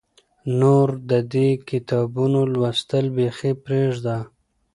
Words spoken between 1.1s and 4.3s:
دې کتابونو لوستل بیخي پرېږده.